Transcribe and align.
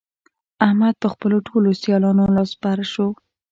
احمد 0.65 0.93
پر 1.01 1.09
خپلو 1.15 1.37
ټولو 1.47 1.69
سيالانو 1.81 2.25
لاس 2.35 2.51
بر 2.61 2.77
شو. 2.91 3.07